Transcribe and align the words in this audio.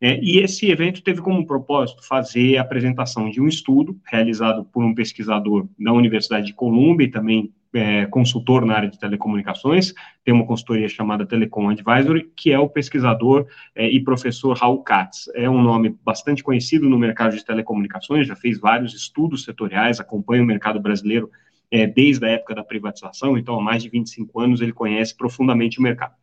É, 0.00 0.18
e 0.22 0.38
esse 0.38 0.70
evento 0.70 1.02
teve 1.02 1.20
como 1.20 1.46
propósito 1.46 2.02
fazer 2.06 2.56
a 2.56 2.62
apresentação 2.62 3.28
de 3.28 3.40
um 3.40 3.46
estudo 3.46 4.00
realizado 4.06 4.64
por 4.64 4.82
um 4.82 4.94
pesquisador 4.94 5.68
da 5.78 5.92
Universidade 5.92 6.46
de 6.46 6.54
Colômbia 6.54 7.04
e 7.04 7.10
também 7.10 7.52
é, 7.72 8.06
consultor 8.06 8.64
na 8.64 8.74
área 8.74 8.90
de 8.90 8.98
telecomunicações, 8.98 9.92
tem 10.24 10.34
uma 10.34 10.46
consultoria 10.46 10.88
chamada 10.88 11.26
Telecom 11.26 11.68
Advisory, 11.68 12.30
que 12.34 12.50
é 12.50 12.58
o 12.58 12.68
pesquisador 12.68 13.46
é, 13.74 13.88
e 13.88 14.02
professor 14.02 14.56
Raul 14.56 14.82
Katz. 14.82 15.30
É 15.34 15.48
um 15.48 15.62
nome 15.62 15.96
bastante 16.04 16.42
conhecido 16.42 16.88
no 16.88 16.98
mercado 16.98 17.36
de 17.36 17.44
telecomunicações, 17.44 18.26
já 18.26 18.34
fez 18.34 18.58
vários 18.58 18.94
estudos 18.94 19.44
setoriais, 19.44 20.00
acompanha 20.00 20.42
o 20.42 20.46
mercado 20.46 20.80
brasileiro 20.80 21.30
é, 21.70 21.86
desde 21.86 22.24
a 22.24 22.30
época 22.30 22.54
da 22.54 22.64
privatização, 22.64 23.38
então 23.38 23.58
há 23.58 23.62
mais 23.62 23.82
de 23.82 23.88
25 23.88 24.40
anos 24.40 24.60
ele 24.60 24.72
conhece 24.72 25.16
profundamente 25.16 25.78
o 25.78 25.82
mercado. 25.82 26.14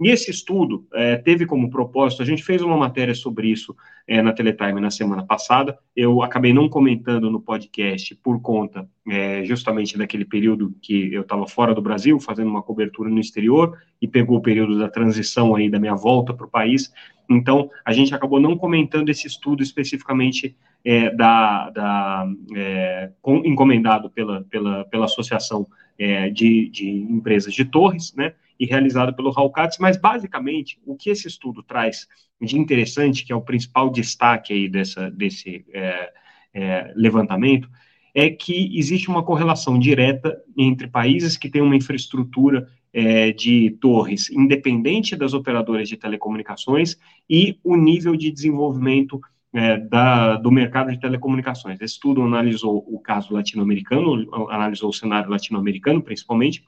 E 0.00 0.10
esse 0.10 0.30
estudo 0.30 0.86
é, 0.92 1.16
teve 1.16 1.46
como 1.46 1.70
propósito, 1.70 2.20
a 2.20 2.26
gente 2.26 2.42
fez 2.42 2.60
uma 2.60 2.76
matéria 2.76 3.14
sobre 3.14 3.48
isso 3.48 3.76
é, 4.08 4.20
na 4.20 4.32
Teletime 4.32 4.80
na 4.80 4.90
semana 4.90 5.24
passada, 5.24 5.78
eu 5.94 6.20
acabei 6.20 6.52
não 6.52 6.68
comentando 6.68 7.30
no 7.30 7.40
podcast 7.40 8.14
por 8.16 8.42
conta 8.42 8.88
é, 9.08 9.44
justamente 9.44 9.96
daquele 9.96 10.24
período 10.24 10.74
que 10.82 11.14
eu 11.14 11.22
estava 11.22 11.46
fora 11.46 11.72
do 11.72 11.80
Brasil, 11.80 12.18
fazendo 12.18 12.50
uma 12.50 12.62
cobertura 12.62 13.08
no 13.08 13.20
exterior, 13.20 13.78
e 14.02 14.08
pegou 14.08 14.38
o 14.38 14.42
período 14.42 14.78
da 14.78 14.88
transição 14.88 15.54
aí 15.54 15.70
da 15.70 15.78
minha 15.78 15.94
volta 15.94 16.34
para 16.34 16.46
o 16.46 16.50
país, 16.50 16.92
então 17.30 17.70
a 17.84 17.92
gente 17.92 18.12
acabou 18.14 18.40
não 18.40 18.56
comentando 18.56 19.08
esse 19.08 19.28
estudo 19.28 19.62
especificamente 19.62 20.56
é, 20.84 21.10
da, 21.14 21.70
da 21.70 22.26
é, 22.54 23.10
com, 23.22 23.36
encomendado 23.38 24.10
pela, 24.10 24.42
pela, 24.44 24.84
pela 24.86 25.04
Associação 25.06 25.66
é, 25.98 26.28
de, 26.28 26.68
de 26.68 26.90
Empresas 26.90 27.54
de 27.54 27.64
Torres, 27.64 28.12
né, 28.14 28.34
e 28.58 28.66
realizado 28.66 29.14
pelo 29.14 29.30
Raul 29.30 29.50
Katz, 29.50 29.78
mas 29.78 29.96
basicamente 29.96 30.78
o 30.86 30.96
que 30.96 31.10
esse 31.10 31.26
estudo 31.28 31.62
traz 31.62 32.06
de 32.40 32.58
interessante, 32.58 33.24
que 33.24 33.32
é 33.32 33.36
o 33.36 33.40
principal 33.40 33.90
destaque 33.90 34.52
aí 34.52 34.68
dessa, 34.68 35.10
desse 35.10 35.64
é, 35.72 36.12
é, 36.52 36.92
levantamento, 36.94 37.68
é 38.14 38.30
que 38.30 38.78
existe 38.78 39.08
uma 39.08 39.24
correlação 39.24 39.78
direta 39.78 40.40
entre 40.56 40.86
países 40.86 41.36
que 41.36 41.50
têm 41.50 41.62
uma 41.62 41.76
infraestrutura 41.76 42.68
é, 42.92 43.32
de 43.32 43.70
torres 43.80 44.30
independente 44.30 45.16
das 45.16 45.34
operadoras 45.34 45.88
de 45.88 45.96
telecomunicações 45.96 46.96
e 47.28 47.58
o 47.64 47.76
nível 47.76 48.14
de 48.14 48.30
desenvolvimento 48.30 49.20
é, 49.52 49.78
da, 49.78 50.36
do 50.36 50.50
mercado 50.50 50.92
de 50.92 51.00
telecomunicações. 51.00 51.80
Esse 51.80 51.94
estudo 51.94 52.22
analisou 52.22 52.84
o 52.88 53.00
caso 53.00 53.34
latino-americano, 53.34 54.28
analisou 54.50 54.90
o 54.90 54.92
cenário 54.92 55.30
latino-americano, 55.30 56.02
principalmente, 56.02 56.64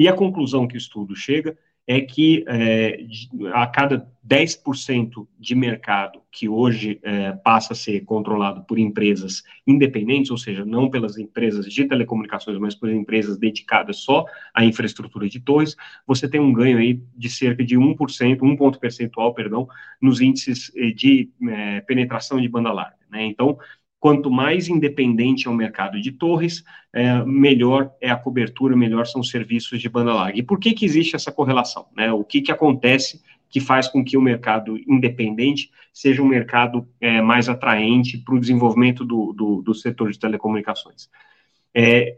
e 0.00 0.08
a 0.08 0.14
conclusão 0.14 0.66
que 0.66 0.76
o 0.76 0.78
estudo 0.78 1.14
chega 1.14 1.58
é 1.86 2.00
que 2.00 2.42
é, 2.48 3.04
a 3.52 3.66
cada 3.66 4.10
10% 4.26 5.28
de 5.38 5.54
mercado 5.54 6.22
que 6.32 6.48
hoje 6.48 6.98
é, 7.02 7.32
passa 7.32 7.74
a 7.74 7.76
ser 7.76 8.00
controlado 8.06 8.64
por 8.64 8.78
empresas 8.78 9.42
independentes, 9.66 10.30
ou 10.30 10.38
seja, 10.38 10.64
não 10.64 10.88
pelas 10.88 11.18
empresas 11.18 11.66
de 11.66 11.84
telecomunicações, 11.84 12.56
mas 12.58 12.74
por 12.74 12.88
empresas 12.88 13.36
dedicadas 13.36 13.98
só 13.98 14.24
à 14.54 14.64
infraestrutura 14.64 15.28
de 15.28 15.38
torres, 15.38 15.76
você 16.06 16.26
tem 16.26 16.40
um 16.40 16.54
ganho 16.54 16.78
aí 16.78 17.02
de 17.14 17.28
cerca 17.28 17.62
de 17.62 17.76
1%, 17.76 18.38
1 18.40 18.56
ponto 18.56 18.80
percentual, 18.80 19.34
perdão, 19.34 19.68
nos 20.00 20.22
índices 20.22 20.72
eh, 20.74 20.92
de 20.92 21.28
é, 21.46 21.82
penetração 21.82 22.40
de 22.40 22.48
banda 22.48 22.72
larga. 22.72 22.96
Né? 23.10 23.26
Então, 23.26 23.58
Quanto 24.00 24.30
mais 24.30 24.66
independente 24.66 25.46
é 25.46 25.50
o 25.50 25.54
mercado 25.54 26.00
de 26.00 26.10
torres, 26.10 26.64
é, 26.90 27.22
melhor 27.22 27.92
é 28.00 28.10
a 28.10 28.16
cobertura, 28.16 28.74
melhor 28.74 29.06
são 29.06 29.20
os 29.20 29.28
serviços 29.28 29.78
de 29.78 29.90
banda 29.90 30.14
larga. 30.14 30.38
E 30.38 30.42
por 30.42 30.58
que, 30.58 30.72
que 30.72 30.86
existe 30.86 31.14
essa 31.14 31.30
correlação? 31.30 31.86
Né? 31.94 32.10
O 32.10 32.24
que, 32.24 32.40
que 32.40 32.50
acontece 32.50 33.22
que 33.50 33.60
faz 33.60 33.88
com 33.88 34.02
que 34.02 34.16
o 34.16 34.22
mercado 34.22 34.78
independente 34.88 35.70
seja 35.92 36.22
um 36.22 36.26
mercado 36.26 36.88
é, 36.98 37.20
mais 37.20 37.46
atraente 37.46 38.16
para 38.16 38.34
o 38.34 38.40
desenvolvimento 38.40 39.04
do, 39.04 39.34
do, 39.34 39.60
do, 39.60 39.74
setor 39.74 40.10
de 40.10 40.18
telecomunicações? 40.18 41.10
É, 41.74 42.16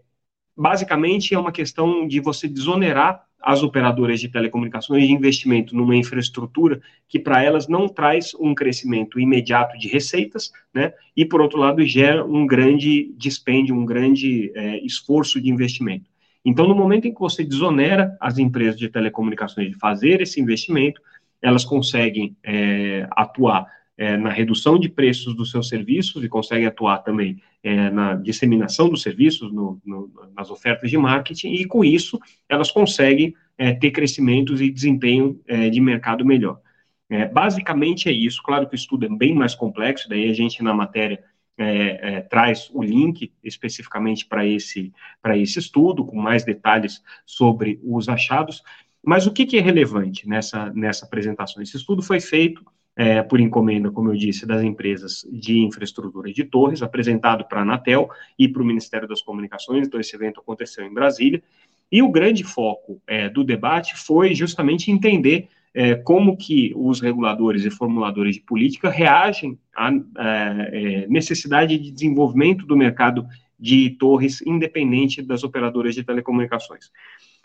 basicamente, 0.57 1.35
é 1.35 1.39
uma 1.39 1.51
questão 1.51 2.07
de 2.07 2.21
você 2.21 2.47
desonerar 2.47 3.27
as 3.43 3.63
operadoras 3.63 4.21
de 4.21 4.29
telecomunicações 4.29 5.07
de 5.07 5.13
investimento 5.13 5.75
numa 5.75 5.97
infraestrutura 5.97 6.81
que 7.09 7.19
para 7.19 7.43
elas 7.43 7.67
não 7.67 7.89
traz 7.89 8.35
um 8.39 8.55
crescimento 8.55 9.19
imediato 9.19 9.77
de 9.79 9.89
receitas, 9.89 10.53
né? 10.73 10.93
E 11.17 11.25
por 11.25 11.41
outro 11.41 11.59
lado 11.59 11.85
gera 11.85 12.25
um 12.25 12.47
grande 12.47 13.13
dispêndio, 13.17 13.75
um 13.75 13.85
grande 13.85 14.53
é, 14.55 14.79
esforço 14.85 15.41
de 15.41 15.51
investimento. 15.51 16.11
Então, 16.45 16.67
no 16.67 16.75
momento 16.75 17.07
em 17.07 17.15
que 17.15 17.21
você 17.21 17.45
desonera 17.45 18.17
as 18.21 18.39
empresas 18.39 18.77
de 18.77 18.89
telecomunicações 18.89 19.71
de 19.71 19.77
fazer 19.77 20.21
esse 20.21 20.41
investimento, 20.41 21.01
elas 21.41 21.65
conseguem 21.65 22.37
é, 22.43 23.07
atuar 23.13 23.67
é, 23.97 24.17
na 24.17 24.31
redução 24.31 24.79
de 24.79 24.89
preços 24.89 25.35
dos 25.35 25.51
seus 25.51 25.69
serviços 25.69 26.25
e 26.25 26.29
conseguem 26.29 26.67
atuar 26.67 26.99
também 26.99 27.41
é, 27.63 27.91
na 27.91 28.15
disseminação 28.15 28.89
dos 28.89 29.03
serviços, 29.03 29.53
no, 29.53 29.81
no, 29.85 30.11
nas 30.35 30.51
ofertas 30.51 30.91
de 30.91 30.99
marketing, 30.99 31.53
e 31.55 31.65
com 31.65 31.85
isso 31.85 32.19
elas 32.49 32.71
conseguem 32.71 33.35
é, 33.57 33.73
ter 33.73 33.91
crescimentos 33.91 34.61
e 34.61 34.71
desempenho 34.71 35.41
é, 35.47 35.69
de 35.69 35.81
mercado 35.81 36.25
melhor. 36.25 36.61
É, 37.09 37.27
basicamente 37.27 38.09
é 38.09 38.13
isso, 38.13 38.43
claro 38.43 38.67
que 38.67 38.75
o 38.75 38.77
estudo 38.77 39.05
é 39.05 39.09
bem 39.09 39.35
mais 39.35 39.55
complexo, 39.55 40.09
daí 40.09 40.29
a 40.31 40.33
gente 40.33 40.63
na 40.63 40.73
matéria 40.73 41.23
é, 41.59 42.23
traz 42.23 42.71
o 42.73 42.83
link 42.83 43.31
especificamente 43.45 44.27
para 44.27 44.47
esse, 44.47 44.91
esse 45.37 45.59
estudo, 45.59 46.05
com 46.05 46.17
mais 46.17 46.45
detalhes 46.45 47.03
sobre 47.27 47.79
os 47.85 48.09
achados, 48.09 48.63
mas 49.05 49.27
o 49.27 49.33
que, 49.33 49.45
que 49.45 49.59
é 49.59 49.61
relevante 49.61 50.27
nessa, 50.27 50.73
nessa 50.73 51.05
apresentação? 51.05 51.63
Esse 51.63 51.77
estudo 51.77 52.03
foi 52.03 52.21
feito 52.21 52.65
é, 52.97 53.23
por 53.23 53.41
encomenda, 53.41 53.91
como 53.91 54.11
eu 54.11 54.17
disse, 54.17 54.47
das 54.47 54.63
empresas 54.63 55.27
de 55.31 55.59
infraestrutura 55.61 56.33
de 56.33 56.45
torres, 56.45 56.83
apresentado 56.83 57.45
para 57.47 57.61
a 57.61 57.63
Anatel 57.63 58.11
e 58.39 58.47
para 58.49 58.63
o 58.63 58.67
Ministério 58.67 59.09
das 59.09 59.23
Comunicações, 59.23 59.87
então 59.87 59.99
esse 59.99 60.15
evento 60.15 60.41
aconteceu 60.41 60.85
em 60.85 60.93
Brasília, 60.93 61.43
e 61.91 62.03
o 62.03 62.11
grande 62.11 62.45
foco 62.45 63.01
é, 63.07 63.29
do 63.29 63.45
debate 63.45 63.97
foi 63.97 64.35
justamente 64.35 64.91
entender 64.91 65.49
é, 65.75 65.95
como 65.95 66.37
que 66.37 66.73
os 66.77 67.01
reguladores 67.01 67.65
e 67.65 67.71
formuladores 67.71 68.35
de 68.37 68.43
política 68.43 68.91
reagem 68.91 69.59
à, 69.75 69.89
à 69.89 70.69
é, 70.71 71.07
necessidade 71.09 71.79
de 71.79 71.91
desenvolvimento 71.91 72.67
do 72.67 72.77
mercado 72.77 73.27
de 73.59 73.91
torres 73.91 74.43
independente 74.43 75.23
das 75.23 75.45
operadoras 75.45 75.95
de 75.95 76.03
telecomunicações. 76.03 76.91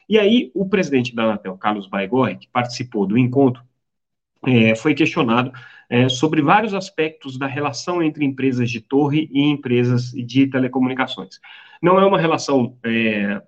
E 0.09 0.17
aí, 0.17 0.51
o 0.53 0.67
presidente 0.67 1.13
da 1.13 1.23
Anatel, 1.23 1.57
Carlos 1.57 1.87
Baigorre, 1.87 2.37
que 2.37 2.47
participou 2.47 3.05
do 3.05 3.17
encontro, 3.17 3.61
é, 4.47 4.75
foi 4.75 4.95
questionado 4.95 5.51
é, 5.89 6.07
sobre 6.07 6.41
vários 6.41 6.73
aspectos 6.73 7.37
da 7.37 7.47
relação 7.47 8.01
entre 8.01 8.25
empresas 8.25 8.71
de 8.71 8.79
torre 8.79 9.29
e 9.31 9.41
empresas 9.41 10.11
de 10.11 10.47
telecomunicações. 10.47 11.39
Não 11.81 11.99
é 11.99 12.05
uma 12.05 12.19
relação, 12.19 12.75
é, 12.83 13.41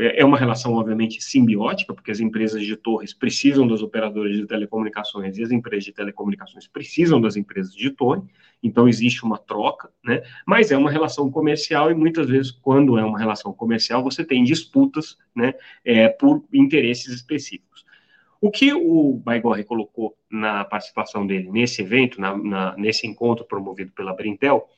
é 0.00 0.24
uma 0.24 0.38
relação 0.38 0.72
obviamente 0.74 1.22
simbiótica, 1.22 1.92
porque 1.92 2.10
as 2.10 2.20
empresas 2.20 2.64
de 2.64 2.76
torres 2.76 3.12
precisam 3.12 3.66
dos 3.66 3.82
operadores 3.82 4.38
de 4.38 4.46
telecomunicações 4.46 5.36
e 5.36 5.42
as 5.42 5.50
empresas 5.50 5.84
de 5.84 5.92
telecomunicações 5.92 6.66
precisam 6.66 7.20
das 7.20 7.36
empresas 7.36 7.74
de 7.74 7.90
torre, 7.90 8.22
então 8.62 8.88
existe 8.88 9.24
uma 9.24 9.36
troca, 9.36 9.90
né? 10.02 10.22
Mas 10.46 10.70
é 10.70 10.78
uma 10.78 10.90
relação 10.90 11.30
comercial 11.30 11.90
e 11.90 11.94
muitas 11.94 12.26
vezes, 12.26 12.50
quando 12.50 12.96
é 12.96 13.04
uma 13.04 13.18
relação 13.18 13.52
comercial, 13.52 14.02
você 14.02 14.24
tem 14.24 14.42
disputas, 14.42 15.18
né, 15.36 15.52
é, 15.84 16.08
por 16.08 16.42
interesses 16.52 17.12
específicos. 17.12 17.83
O 18.44 18.50
que 18.50 18.74
o 18.74 19.14
Baigorre 19.24 19.64
colocou 19.64 20.18
na 20.30 20.66
participação 20.66 21.26
dele 21.26 21.50
nesse 21.50 21.80
evento, 21.80 22.20
na, 22.20 22.36
na, 22.36 22.76
nesse 22.76 23.06
encontro 23.06 23.46
promovido 23.46 23.90
pela 23.92 24.12
Brintel, 24.12 24.68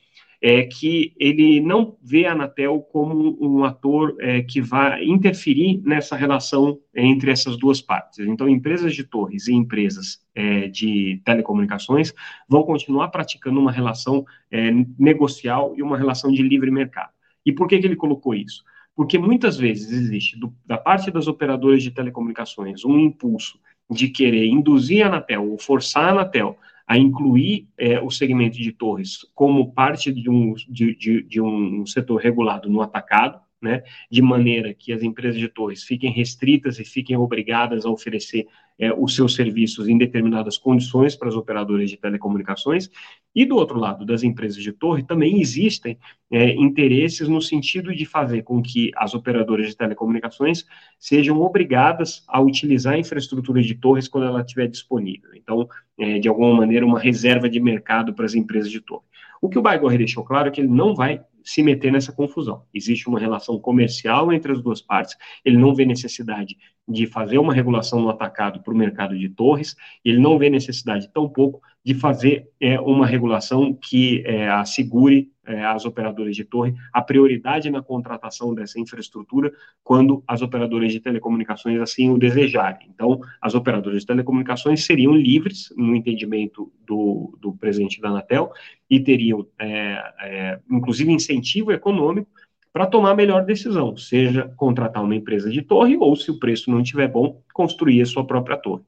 é 0.41 0.63
que 0.63 1.13
ele 1.19 1.59
não 1.59 1.97
vê 2.01 2.25
a 2.25 2.31
Anatel 2.31 2.79
como 2.79 3.37
um 3.45 3.65
ator 3.65 4.15
é, 4.21 4.41
que 4.41 4.61
vai 4.61 5.03
interferir 5.03 5.81
nessa 5.83 6.15
relação 6.15 6.79
entre 6.95 7.29
essas 7.29 7.57
duas 7.57 7.81
partes. 7.81 8.19
Então, 8.19 8.47
empresas 8.47 8.95
de 8.95 9.03
torres 9.03 9.49
e 9.49 9.53
empresas 9.53 10.21
é, 10.33 10.69
de 10.69 11.21
telecomunicações 11.25 12.13
vão 12.47 12.63
continuar 12.63 13.09
praticando 13.09 13.59
uma 13.59 13.73
relação 13.73 14.25
é, 14.49 14.71
negocial 14.97 15.73
e 15.75 15.83
uma 15.83 15.97
relação 15.97 16.31
de 16.31 16.41
livre 16.41 16.71
mercado. 16.71 17.11
E 17.45 17.51
por 17.51 17.67
que, 17.67 17.77
que 17.79 17.85
ele 17.85 17.97
colocou 17.97 18.33
isso? 18.33 18.63
Porque 18.97 19.19
muitas 19.19 19.57
vezes 19.57 19.91
existe, 19.91 20.39
do, 20.39 20.51
da 20.65 20.75
parte 20.75 21.11
das 21.11 21.27
operadoras 21.27 21.83
de 21.83 21.91
telecomunicações, 21.91 22.83
um 22.83 22.97
impulso 22.97 23.59
de 23.87 24.09
querer 24.09 24.47
induzir 24.47 25.05
a 25.05 25.07
Anatel 25.07 25.51
ou 25.51 25.59
forçar 25.59 26.05
a 26.05 26.09
Anatel 26.09 26.57
a 26.87 26.97
incluir 26.97 27.67
é, 27.77 28.01
o 28.01 28.09
segmento 28.09 28.57
de 28.57 28.71
torres 28.71 29.19
como 29.35 29.71
parte 29.71 30.11
de 30.11 30.27
um, 30.27 30.55
de, 30.67 30.95
de, 30.95 31.21
de 31.21 31.39
um 31.39 31.85
setor 31.85 32.19
regulado 32.19 32.67
no 32.69 32.81
atacado, 32.81 33.39
né, 33.61 33.83
de 34.09 34.21
maneira 34.21 34.73
que 34.73 34.93
as 34.93 35.01
empresas 35.01 35.39
de 35.39 35.47
torres 35.47 35.83
fiquem 35.83 36.11
restritas 36.11 36.79
e 36.79 36.85
fiquem 36.85 37.17
obrigadas 37.17 37.85
a 37.85 37.89
oferecer 37.89 38.47
é, 38.79 38.93
os 38.93 39.15
seus 39.15 39.33
serviços 39.33 39.87
em 39.87 39.97
determinadas 39.97 40.57
condições 40.57 41.15
para 41.15 41.27
as 41.27 41.35
operadoras 41.35 41.89
de 41.89 41.97
telecomunicações, 41.97 42.89
e 43.35 43.45
do 43.45 43.55
outro 43.55 43.79
lado, 43.79 44.05
das 44.05 44.23
empresas 44.23 44.61
de 44.61 44.71
torre, 44.71 45.03
também 45.03 45.39
existem 45.39 45.97
é, 46.31 46.53
interesses 46.53 47.27
no 47.27 47.41
sentido 47.41 47.93
de 47.95 48.05
fazer 48.05 48.43
com 48.43 48.61
que 48.61 48.91
as 48.95 49.13
operadoras 49.13 49.67
de 49.67 49.75
telecomunicações 49.75 50.65
sejam 50.99 51.39
obrigadas 51.41 52.23
a 52.27 52.39
utilizar 52.39 52.93
a 52.93 52.99
infraestrutura 52.99 53.61
de 53.61 53.75
torres 53.75 54.07
quando 54.07 54.27
ela 54.27 54.41
estiver 54.41 54.67
disponível. 54.67 55.31
Então, 55.35 55.67
é, 55.99 56.19
de 56.19 56.27
alguma 56.27 56.55
maneira, 56.55 56.85
uma 56.85 56.99
reserva 56.99 57.49
de 57.49 57.59
mercado 57.59 58.13
para 58.13 58.25
as 58.25 58.35
empresas 58.35 58.71
de 58.71 58.81
torre. 58.81 59.05
O 59.41 59.49
que 59.49 59.59
o 59.59 59.61
Baigorre 59.61 59.97
deixou 59.97 60.23
claro 60.23 60.47
é 60.47 60.51
que 60.51 60.61
ele 60.61 60.67
não 60.67 60.95
vai 60.95 61.21
se 61.47 61.63
meter 61.63 61.93
nessa 61.93 62.11
confusão. 62.11 62.65
Existe 62.73 63.07
uma 63.07 63.17
relação 63.17 63.57
comercial 63.57 64.33
entre 64.33 64.51
as 64.51 64.61
duas 64.61 64.81
partes, 64.81 65.15
ele 65.45 65.57
não 65.57 65.73
vê 65.73 65.85
necessidade 65.85 66.57
de 66.85 67.07
fazer 67.07 67.37
uma 67.37 67.53
regulação 67.53 68.01
no 68.01 68.09
atacado 68.09 68.61
para 68.61 68.73
o 68.73 68.77
mercado 68.77 69.17
de 69.17 69.29
torres, 69.29 69.73
ele 70.03 70.19
não 70.19 70.37
vê 70.37 70.49
necessidade, 70.49 71.09
tampouco, 71.13 71.61
de 71.87 71.93
fazer 71.93 72.49
é, 72.59 72.77
uma 72.81 73.07
regulação 73.07 73.73
que 73.73 74.21
é, 74.25 74.49
assegure 74.49 75.31
é, 75.45 75.63
às 75.63 75.85
operadoras 75.85 76.35
de 76.35 76.43
torre 76.43 76.75
a 76.91 77.01
prioridade 77.01 77.69
na 77.69 77.81
contratação 77.81 78.53
dessa 78.53 78.77
infraestrutura 78.77 79.53
quando 79.85 80.21
as 80.27 80.41
operadoras 80.41 80.91
de 80.91 80.99
telecomunicações 80.99 81.79
assim 81.79 82.09
o 82.09 82.17
desejarem. 82.17 82.89
Então, 82.93 83.21
as 83.41 83.55
operadoras 83.55 84.01
de 84.01 84.05
telecomunicações 84.05 84.83
seriam 84.83 85.15
livres, 85.15 85.73
no 85.77 85.95
entendimento 85.95 86.69
do, 86.85 87.37
do 87.39 87.53
presidente 87.53 88.01
da 88.01 88.09
Anatel, 88.09 88.51
e 88.89 88.99
teriam, 88.99 89.47
é, 89.57 90.13
é, 90.19 90.59
inclusive, 90.69 91.09
incentivo 91.09 91.71
econômico 91.71 92.29
para 92.73 92.85
tomar 92.85 93.11
a 93.11 93.15
melhor 93.15 93.45
decisão, 93.45 93.95
seja 93.95 94.53
contratar 94.57 95.01
uma 95.01 95.15
empresa 95.15 95.49
de 95.49 95.61
torre 95.61 95.95
ou, 95.95 96.13
se 96.17 96.31
o 96.31 96.37
preço 96.37 96.69
não 96.69 96.81
estiver 96.81 97.07
bom, 97.07 97.41
construir 97.53 98.01
a 98.01 98.05
sua 98.05 98.27
própria 98.27 98.57
torre. 98.57 98.83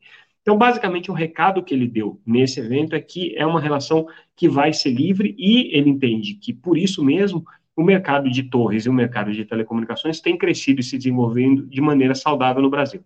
Então, 0.49 0.57
basicamente, 0.57 1.11
o 1.11 1.13
recado 1.13 1.61
que 1.61 1.75
ele 1.75 1.87
deu 1.87 2.19
nesse 2.25 2.59
evento 2.59 2.95
é 2.95 2.99
que 2.99 3.37
é 3.37 3.45
uma 3.45 3.61
relação 3.61 4.07
que 4.35 4.49
vai 4.49 4.73
ser 4.73 4.89
livre 4.89 5.35
e 5.37 5.69
ele 5.77 5.91
entende 5.91 6.33
que, 6.33 6.51
por 6.51 6.75
isso 6.75 7.05
mesmo, 7.05 7.45
o 7.75 7.83
mercado 7.83 8.27
de 8.31 8.41
torres 8.41 8.87
e 8.87 8.89
o 8.89 8.93
mercado 8.93 9.31
de 9.31 9.45
telecomunicações 9.45 10.19
tem 10.19 10.35
crescido 10.35 10.79
e 10.79 10.83
se 10.83 10.97
desenvolvendo 10.97 11.67
de 11.67 11.79
maneira 11.79 12.15
saudável 12.15 12.63
no 12.63 12.69
Brasil. 12.71 13.03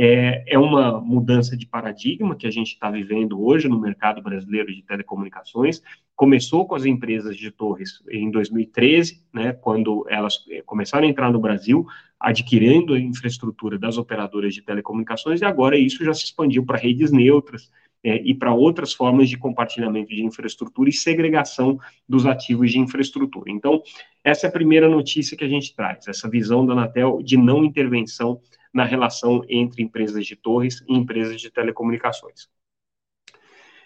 É, 0.00 0.44
é 0.46 0.56
uma 0.56 1.00
mudança 1.00 1.56
de 1.56 1.66
paradigma 1.66 2.36
que 2.36 2.46
a 2.46 2.50
gente 2.52 2.68
está 2.68 2.88
vivendo 2.88 3.44
hoje 3.44 3.68
no 3.68 3.80
mercado 3.80 4.22
brasileiro 4.22 4.72
de 4.72 4.80
telecomunicações. 4.80 5.82
Começou 6.14 6.64
com 6.68 6.76
as 6.76 6.84
empresas 6.84 7.36
de 7.36 7.50
torres 7.50 8.00
em 8.08 8.30
2013, 8.30 9.24
né, 9.34 9.52
quando 9.54 10.06
elas 10.08 10.44
eh, 10.52 10.62
começaram 10.64 11.04
a 11.04 11.10
entrar 11.10 11.32
no 11.32 11.40
Brasil, 11.40 11.84
adquirindo 12.20 12.94
a 12.94 13.00
infraestrutura 13.00 13.76
das 13.76 13.98
operadoras 13.98 14.54
de 14.54 14.62
telecomunicações, 14.62 15.40
e 15.40 15.44
agora 15.44 15.76
isso 15.76 16.04
já 16.04 16.14
se 16.14 16.26
expandiu 16.26 16.64
para 16.64 16.78
redes 16.78 17.10
neutras, 17.10 17.68
é, 18.04 18.22
e 18.22 18.32
para 18.32 18.54
outras 18.54 18.92
formas 18.92 19.28
de 19.28 19.36
compartilhamento 19.36 20.10
de 20.10 20.24
infraestrutura 20.24 20.88
e 20.88 20.92
segregação 20.92 21.76
dos 22.08 22.24
ativos 22.24 22.70
de 22.70 22.78
infraestrutura. 22.78 23.50
Então, 23.50 23.82
essa 24.22 24.46
é 24.46 24.48
a 24.48 24.52
primeira 24.52 24.88
notícia 24.88 25.36
que 25.36 25.42
a 25.42 25.48
gente 25.48 25.74
traz, 25.74 26.06
essa 26.06 26.30
visão 26.30 26.64
da 26.64 26.74
Anatel 26.74 27.20
de 27.20 27.36
não 27.36 27.64
intervenção 27.64 28.40
na 28.72 28.84
relação 28.84 29.42
entre 29.48 29.82
empresas 29.82 30.26
de 30.26 30.36
torres 30.36 30.84
e 30.88 30.94
empresas 30.94 31.40
de 31.40 31.50
telecomunicações. 31.50 32.48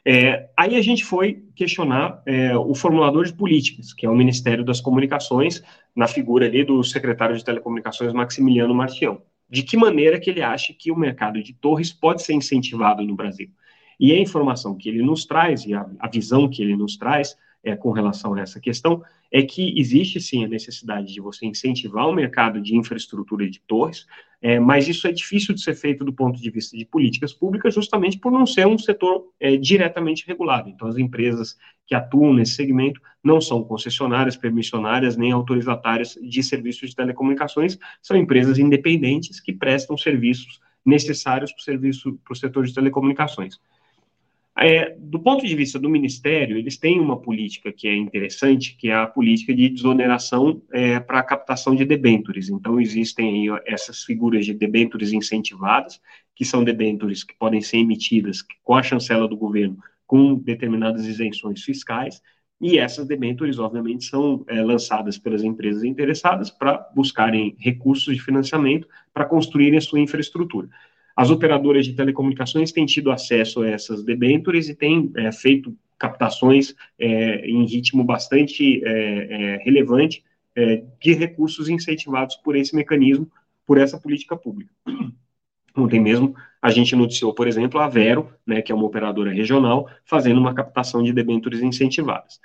É, 0.05 0.51
aí 0.57 0.77
a 0.77 0.83
gente 0.83 1.05
foi 1.05 1.45
questionar 1.55 2.23
é, 2.27 2.57
o 2.57 2.75
formulador 2.75 3.25
de 3.25 3.33
políticas, 3.33 3.93
que 3.93 4.05
é 4.05 4.11
o 4.11 4.17
Ministério 4.17 4.65
das 4.65 4.81
Comunicações, 4.81 5.63
na 5.95 6.09
figura 6.09 6.47
ali 6.47 6.65
do 6.65 6.83
secretário 6.83 7.37
de 7.37 7.45
Telecomunicações 7.45 8.13
Maximiliano 8.13 8.75
Martião. 8.75 9.23
De 9.49 9.63
que 9.63 9.77
maneira 9.77 10.19
que 10.19 10.31
ele 10.31 10.43
acha 10.43 10.75
que 10.77 10.91
o 10.91 10.97
mercado 10.97 11.43
de 11.43 11.53
torres 11.55 11.93
pode 11.93 12.23
ser 12.23 12.33
incentivado 12.33 13.05
no 13.05 13.15
Brasil? 13.15 13.51
E 14.01 14.13
a 14.13 14.19
informação 14.19 14.77
que 14.77 14.89
ele 14.89 15.03
nos 15.03 15.25
traz, 15.25 15.65
e 15.65 15.75
a, 15.75 15.87
a 16.01 16.09
visão 16.09 16.49
que 16.49 16.63
ele 16.63 16.75
nos 16.75 16.97
traz, 16.97 17.37
é, 17.65 17.77
com 17.77 17.93
relação 17.93 18.35
a 18.35 18.41
essa 18.41 18.61
questão 18.61 19.03
é 19.31 19.43
que 19.43 19.79
existe 19.79 20.21
sim 20.21 20.45
a 20.45 20.49
necessidade 20.49 21.13
de 21.13 21.21
você 21.21 21.47
incentivar 21.47 22.09
o 22.09 22.13
mercado 22.13 22.61
de 22.61 22.77
infraestrutura 22.77 23.49
de 23.49 23.61
torres, 23.61 24.07
é, 24.43 24.59
mas 24.59 24.89
isso 24.89 25.07
é 25.07 25.13
difícil 25.13 25.55
de 25.55 25.63
ser 25.63 25.75
feito 25.75 26.05
do 26.05 26.13
ponto 26.13 26.41
de 26.41 26.51
vista 26.51 26.77
de 26.77 26.85
políticas 26.85 27.33
públicas, 27.33 27.73
justamente 27.73 28.19
por 28.19 28.31
não 28.33 28.45
ser 28.45 28.67
um 28.67 28.77
setor 28.77 29.29
é, 29.41 29.57
diretamente 29.57 30.27
regulado. 30.27 30.69
Então, 30.69 30.89
as 30.89 30.99
empresas 30.99 31.57
que 31.87 31.95
atuam 31.95 32.35
nesse 32.35 32.57
segmento 32.57 33.01
não 33.23 33.41
são 33.41 33.63
concessionárias, 33.63 34.37
permissionárias, 34.37 35.17
nem 35.17 35.33
autorizatárias 35.33 36.19
de 36.21 36.43
serviços 36.43 36.91
de 36.91 36.97
telecomunicações, 36.97 37.79
são 38.03 38.17
empresas 38.17 38.59
independentes 38.59 39.41
que 39.41 39.53
prestam 39.53 39.97
serviços 39.97 40.61
necessários 40.85 41.53
para 41.53 41.61
o 41.61 41.63
serviço 41.63 42.21
para 42.25 42.33
o 42.33 42.37
setor 42.37 42.67
de 42.67 42.75
telecomunicações. 42.75 43.61
É, 44.59 44.95
do 44.99 45.19
ponto 45.19 45.47
de 45.47 45.57
vista 45.57 45.79
do 45.79 45.89
Ministério, 45.89 46.59
eles 46.59 46.77
têm 46.77 47.01
uma 47.01 47.19
política 47.19 47.73
que 47.73 47.89
é 47.89 47.97
interessante, 47.97 48.77
que 48.77 48.89
é 48.89 48.95
a 48.95 49.07
política 49.07 49.55
de 49.55 49.69
desoneração 49.71 50.63
é, 50.71 51.01
para 51.01 51.21
a 51.21 51.23
captação 51.23 51.75
de 51.75 51.87
debêntures. 51.87 52.51
Então, 52.51 52.79
existem 52.79 53.51
aí 53.51 53.63
essas 53.67 54.05
figuras 54.05 54.45
de 54.45 54.53
debêntures 54.53 55.13
incentivadas, 55.13 56.01
que 56.37 56.45
são 56.45 56.63
debêntures 56.63 57.25
que 57.25 57.35
podem 57.35 57.63
ser 57.63 57.79
emitidas 57.79 58.43
com 58.63 58.75
a 58.75 58.83
chancela 58.83 59.27
do 59.27 59.37
governo, 59.37 59.79
com 60.07 60.35
determinadas 60.35 61.07
isenções 61.07 61.63
fiscais, 61.63 62.21
e 62.61 62.79
essas 62.79 63.09
debêntures, 63.09 63.59
obviamente, 63.59 64.05
são 64.05 64.45
é, 64.47 64.63
lançadas 64.63 65.19
pelas 65.19 65.43
empresas 65.43 65.83
interessadas 65.83 66.49
para 66.49 66.79
buscarem 66.95 67.57
recursos 67.59 68.15
de 68.15 68.23
financiamento 68.23 68.87
para 69.13 69.25
construírem 69.25 69.79
a 69.79 69.81
sua 69.81 69.99
infraestrutura. 69.99 70.69
As 71.17 71.31
operadoras 71.31 71.85
de 71.85 71.95
telecomunicações 71.95 72.73
têm 72.73 72.87
tido 72.87 73.11
acesso 73.11 73.63
a 73.63 73.69
essas 73.69 74.05
debêntures 74.05 74.69
e 74.69 74.75
têm 74.75 75.11
é, 75.17 75.31
feito 75.33 75.77
captações 75.99 76.75
é, 76.99 77.47
em 77.47 77.65
ritmo 77.65 78.03
bastante 78.03 78.83
é, 78.85 78.91
é 78.91 79.57
relevante 79.65 80.25
é, 80.57 80.83
de 81.01 81.13
recursos 81.15 81.69
incentivados 81.69 82.37
por 82.37 82.57
esse 82.57 82.75
mecanismo, 82.75 83.31
por 83.67 83.79
essa 83.79 83.99
política 83.99 84.37
pública. 84.37 84.73
Ontem 85.77 86.01
mesmo 86.01 86.35
a 86.61 86.71
gente 86.71 86.95
noticiou, 86.95 87.35
por 87.35 87.49
exemplo, 87.49 87.81
a 87.81 87.89
Vero, 87.89 88.33
né, 88.47 88.63
que 88.63 88.71
é 88.71 88.75
uma 88.75 88.85
operadora 88.85 89.33
regional, 89.33 89.89
fazendo 90.05 90.39
uma 90.39 90.55
captação 90.55 91.03
de 91.03 91.13
debêntures 91.13 91.63
incentivadas. 91.63 92.41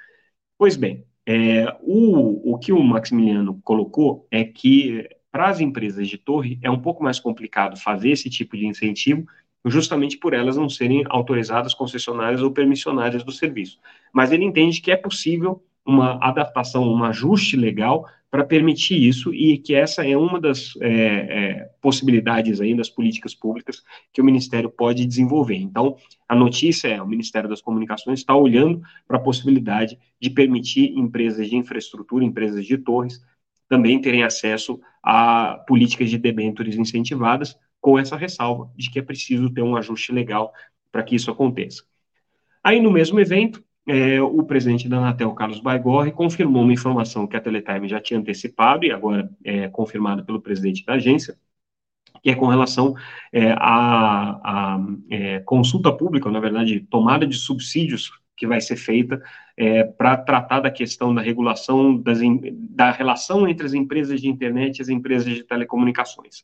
Pois 0.57 0.75
bem, 0.75 1.03
é, 1.25 1.65
o, 1.81 2.53
o 2.53 2.57
que 2.57 2.71
o 2.71 2.81
Maximiliano 2.81 3.59
colocou 3.63 4.25
é 4.31 4.43
que 4.43 5.07
para 5.37 5.49
as 5.49 5.59
empresas 5.59 6.07
de 6.07 6.17
torre, 6.17 6.57
é 6.63 6.71
um 6.71 6.79
pouco 6.79 7.03
mais 7.03 7.19
complicado 7.19 7.77
fazer 7.77 8.09
esse 8.09 8.27
tipo 8.27 8.57
de 8.57 8.65
incentivo, 8.65 9.23
justamente 9.63 10.17
por 10.17 10.33
elas 10.33 10.57
não 10.57 10.67
serem 10.67 11.03
autorizadas, 11.09 11.75
concessionárias 11.75 12.41
ou 12.41 12.49
permissionárias 12.49 13.23
do 13.23 13.31
serviço. 13.31 13.77
Mas 14.11 14.31
ele 14.31 14.43
entende 14.43 14.81
que 14.81 14.89
é 14.89 14.95
possível 14.95 15.63
uma 15.85 16.17
adaptação, 16.27 16.91
um 16.91 17.03
ajuste 17.03 17.55
legal 17.55 18.07
para 18.31 18.43
permitir 18.43 18.99
isso 18.99 19.31
e 19.31 19.59
que 19.59 19.75
essa 19.75 20.03
é 20.03 20.17
uma 20.17 20.41
das 20.41 20.73
é, 20.81 20.89
é, 20.89 21.69
possibilidades 21.79 22.59
aí 22.59 22.75
das 22.75 22.89
políticas 22.89 23.35
públicas 23.35 23.83
que 24.11 24.19
o 24.19 24.25
Ministério 24.25 24.71
pode 24.71 25.05
desenvolver. 25.05 25.57
Então, 25.57 25.97
a 26.27 26.33
notícia 26.35 26.87
é 26.87 26.99
o 26.99 27.07
Ministério 27.07 27.47
das 27.47 27.61
Comunicações 27.61 28.21
está 28.21 28.35
olhando 28.35 28.81
para 29.07 29.17
a 29.17 29.21
possibilidade 29.21 29.99
de 30.19 30.31
permitir 30.31 30.97
empresas 30.97 31.47
de 31.47 31.55
infraestrutura, 31.55 32.25
empresas 32.25 32.65
de 32.65 32.75
torres, 32.79 33.21
também 33.67 33.99
terem 33.99 34.23
acesso 34.23 34.79
a 35.03 35.63
políticas 35.67 36.09
de 36.09 36.17
debêntures 36.17 36.75
incentivadas, 36.75 37.57
com 37.79 37.97
essa 37.97 38.15
ressalva 38.15 38.71
de 38.75 38.89
que 38.89 38.99
é 38.99 39.01
preciso 39.01 39.49
ter 39.49 39.61
um 39.61 39.75
ajuste 39.75 40.11
legal 40.11 40.53
para 40.91 41.03
que 41.03 41.15
isso 41.15 41.29
aconteça. 41.29 41.83
Aí, 42.63 42.81
no 42.81 42.91
mesmo 42.91 43.19
evento, 43.19 43.63
é, 43.87 44.21
o 44.21 44.43
presidente 44.43 44.89
da 44.89 44.97
Anatel, 44.97 45.33
Carlos 45.33 45.61
Baigorre, 45.61 46.11
confirmou 46.11 46.63
uma 46.63 46.73
informação 46.73 47.25
que 47.25 47.37
a 47.37 47.41
Teletime 47.41 47.87
já 47.87 48.01
tinha 48.01 48.19
antecipado 48.19 48.85
e 48.85 48.91
agora 48.91 49.29
é 49.43 49.69
confirmada 49.69 50.23
pelo 50.23 50.41
presidente 50.41 50.85
da 50.85 50.93
agência, 50.93 51.37
que 52.21 52.29
é 52.29 52.35
com 52.35 52.47
relação 52.47 52.93
é, 53.31 53.51
à, 53.53 54.75
à 54.75 54.79
é, 55.09 55.39
consulta 55.39 55.91
pública, 55.93 56.29
na 56.29 56.39
verdade, 56.39 56.81
tomada 56.81 57.25
de 57.25 57.37
subsídios 57.37 58.11
que 58.37 58.45
vai 58.45 58.61
ser 58.61 58.77
feita 58.77 59.21
é, 59.57 59.83
para 59.83 60.15
tratar 60.15 60.59
da 60.59 60.69
questão 60.69 61.13
da 61.13 61.21
regulação 61.21 61.97
das, 61.97 62.19
da 62.69 62.91
relação 62.91 63.47
entre 63.47 63.65
as 63.65 63.73
empresas 63.73 64.21
de 64.21 64.29
internet 64.29 64.77
e 64.77 64.81
as 64.83 64.89
empresas 64.89 65.33
de 65.33 65.43
telecomunicações. 65.43 66.43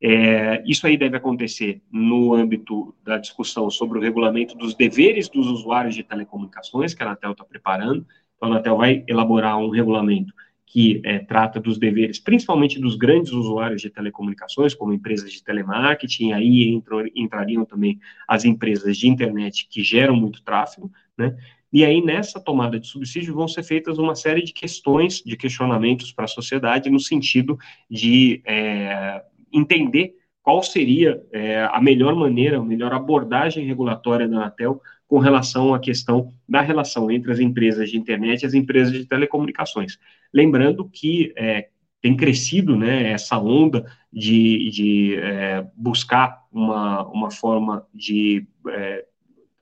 É, 0.00 0.62
isso 0.66 0.86
aí 0.86 0.96
deve 0.96 1.16
acontecer 1.16 1.80
no 1.90 2.34
âmbito 2.34 2.94
da 3.04 3.18
discussão 3.18 3.70
sobre 3.70 3.98
o 3.98 4.00
regulamento 4.00 4.56
dos 4.56 4.74
deveres 4.74 5.28
dos 5.28 5.46
usuários 5.46 5.94
de 5.94 6.02
telecomunicações, 6.02 6.94
que 6.94 7.02
a 7.02 7.06
Anatel 7.06 7.32
está 7.32 7.44
preparando. 7.44 8.06
Então, 8.36 8.48
a 8.48 8.52
Anatel 8.52 8.76
vai 8.76 9.04
elaborar 9.08 9.58
um 9.58 9.70
regulamento 9.70 10.32
que 10.70 11.00
é, 11.02 11.18
trata 11.18 11.58
dos 11.58 11.78
deveres, 11.78 12.20
principalmente 12.20 12.78
dos 12.78 12.94
grandes 12.94 13.32
usuários 13.32 13.80
de 13.80 13.88
telecomunicações, 13.88 14.74
como 14.74 14.92
empresas 14.92 15.32
de 15.32 15.42
telemarketing, 15.42 16.32
aí 16.32 16.68
entram, 16.68 17.06
entrariam 17.16 17.64
também 17.64 17.98
as 18.26 18.44
empresas 18.44 18.98
de 18.98 19.08
internet 19.08 19.66
que 19.70 19.82
geram 19.82 20.14
muito 20.14 20.42
tráfego, 20.42 20.90
né? 21.16 21.34
E 21.70 21.84
aí, 21.84 22.02
nessa 22.02 22.40
tomada 22.40 22.78
de 22.78 22.86
subsídio, 22.86 23.34
vão 23.34 23.46
ser 23.46 23.62
feitas 23.62 23.98
uma 23.98 24.14
série 24.14 24.42
de 24.42 24.52
questões, 24.52 25.22
de 25.24 25.36
questionamentos 25.36 26.12
para 26.12 26.24
a 26.24 26.28
sociedade, 26.28 26.88
no 26.90 27.00
sentido 27.00 27.58
de 27.90 28.42
é, 28.46 29.22
entender 29.52 30.14
qual 30.42 30.62
seria 30.62 31.22
é, 31.30 31.64
a 31.70 31.80
melhor 31.80 32.14
maneira, 32.14 32.58
a 32.58 32.64
melhor 32.64 32.92
abordagem 32.94 33.66
regulatória 33.66 34.26
da 34.26 34.36
Anatel 34.36 34.80
com 35.08 35.18
relação 35.18 35.74
à 35.74 35.80
questão 35.80 36.32
da 36.46 36.60
relação 36.60 37.10
entre 37.10 37.32
as 37.32 37.40
empresas 37.40 37.90
de 37.90 37.96
internet 37.96 38.42
e 38.42 38.46
as 38.46 38.52
empresas 38.52 38.92
de 38.92 39.06
telecomunicações. 39.06 39.98
Lembrando 40.32 40.86
que 40.88 41.32
é, 41.34 41.70
tem 42.02 42.14
crescido 42.14 42.76
né, 42.76 43.10
essa 43.10 43.38
onda 43.38 43.90
de, 44.12 44.70
de 44.70 45.16
é, 45.16 45.66
buscar 45.74 46.44
uma, 46.52 47.08
uma 47.08 47.30
forma 47.30 47.86
de 47.92 48.46
é, 48.68 49.06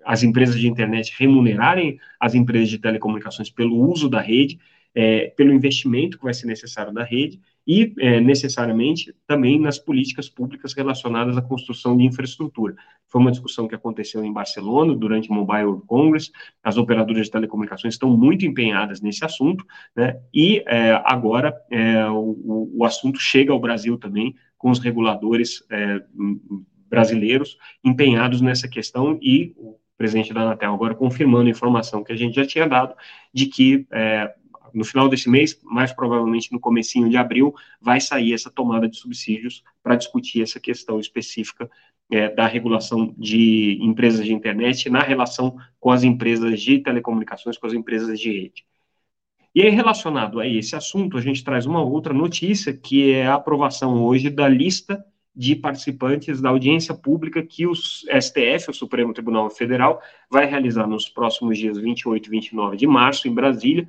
as 0.04 0.24
empresas 0.24 0.58
de 0.58 0.68
internet 0.68 1.14
remunerarem 1.16 1.98
as 2.20 2.34
empresas 2.34 2.68
de 2.68 2.78
telecomunicações 2.78 3.48
pelo 3.48 3.76
uso 3.88 4.08
da 4.08 4.20
rede, 4.20 4.58
é, 4.94 5.28
pelo 5.36 5.52
investimento 5.52 6.18
que 6.18 6.24
vai 6.24 6.34
ser 6.34 6.46
necessário 6.46 6.92
da 6.92 7.04
rede 7.04 7.40
e, 7.66 7.92
é, 7.98 8.20
necessariamente, 8.20 9.14
também 9.26 9.60
nas 9.60 9.78
políticas 9.78 10.28
públicas 10.28 10.72
relacionadas 10.72 11.36
à 11.36 11.42
construção 11.42 11.96
de 11.96 12.04
infraestrutura. 12.04 12.76
Foi 13.08 13.20
uma 13.20 13.30
discussão 13.30 13.66
que 13.66 13.74
aconteceu 13.74 14.24
em 14.24 14.32
Barcelona 14.32 14.94
durante 14.94 15.30
o 15.30 15.34
Mobile 15.34 15.64
World 15.64 15.86
Congress, 15.86 16.30
as 16.62 16.76
operadoras 16.76 17.26
de 17.26 17.30
telecomunicações 17.30 17.94
estão 17.94 18.16
muito 18.16 18.46
empenhadas 18.46 19.00
nesse 19.00 19.24
assunto, 19.24 19.64
né, 19.94 20.20
e 20.32 20.62
é, 20.66 20.92
agora 21.04 21.54
é, 21.70 22.08
o, 22.08 22.70
o, 22.74 22.84
assunto 22.84 23.18
chega 23.18 23.52
ao 23.52 23.60
Brasil 23.60 23.98
também, 23.98 24.34
com 24.56 24.70
os 24.70 24.78
reguladores 24.78 25.64
é, 25.70 26.02
brasileiros 26.88 27.58
empenhados 27.84 28.40
nessa 28.40 28.68
questão 28.68 29.18
e 29.20 29.52
o 29.56 29.76
presidente 29.96 30.32
da 30.32 30.42
Anatel 30.42 30.72
agora 30.72 30.94
confirmando 30.94 31.46
a 31.46 31.50
informação 31.50 32.04
que 32.04 32.12
a 32.12 32.16
gente 32.16 32.34
já 32.34 32.46
tinha 32.46 32.68
dado 32.68 32.94
de 33.32 33.46
que 33.46 33.86
é, 33.90 34.32
no 34.76 34.84
final 34.84 35.08
desse 35.08 35.28
mês, 35.28 35.58
mais 35.64 35.92
provavelmente 35.92 36.52
no 36.52 36.60
comecinho 36.60 37.08
de 37.08 37.16
abril, 37.16 37.54
vai 37.80 38.00
sair 38.00 38.34
essa 38.34 38.50
tomada 38.50 38.86
de 38.88 38.96
subsídios 38.96 39.64
para 39.82 39.96
discutir 39.96 40.42
essa 40.42 40.60
questão 40.60 41.00
específica 41.00 41.70
é, 42.10 42.28
da 42.28 42.46
regulação 42.46 43.14
de 43.16 43.78
empresas 43.80 44.24
de 44.24 44.32
internet 44.32 44.88
na 44.90 45.00
relação 45.00 45.56
com 45.80 45.90
as 45.90 46.04
empresas 46.04 46.60
de 46.60 46.78
telecomunicações, 46.78 47.56
com 47.56 47.66
as 47.66 47.72
empresas 47.72 48.20
de 48.20 48.30
rede. 48.30 48.66
E 49.54 49.62
aí, 49.62 49.70
relacionado 49.70 50.38
a 50.38 50.46
esse 50.46 50.76
assunto, 50.76 51.16
a 51.16 51.20
gente 51.22 51.42
traz 51.42 51.64
uma 51.64 51.82
outra 51.82 52.12
notícia, 52.12 52.74
que 52.74 53.12
é 53.12 53.26
a 53.26 53.34
aprovação 53.34 54.04
hoje 54.04 54.28
da 54.28 54.46
lista 54.46 55.02
de 55.34 55.56
participantes 55.56 56.40
da 56.40 56.50
audiência 56.50 56.94
pública 56.94 57.42
que 57.42 57.66
o 57.66 57.74
STF, 57.74 58.70
o 58.70 58.74
Supremo 58.74 59.14
Tribunal 59.14 59.48
Federal, 59.48 60.02
vai 60.30 60.44
realizar 60.44 60.86
nos 60.86 61.08
próximos 61.08 61.58
dias 61.58 61.78
28 61.78 62.26
e 62.26 62.30
29 62.30 62.76
de 62.76 62.86
março, 62.86 63.26
em 63.26 63.34
Brasília, 63.34 63.88